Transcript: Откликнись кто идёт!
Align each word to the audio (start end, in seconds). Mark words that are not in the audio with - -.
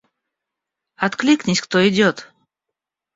Откликнись 0.95 1.61
кто 1.61 1.77
идёт! 1.89 2.27